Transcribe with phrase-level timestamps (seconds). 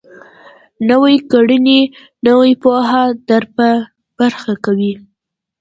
[0.89, 1.79] نويې کړنې
[2.27, 3.67] نوې پوهه در په
[4.17, 4.93] برخه کوي.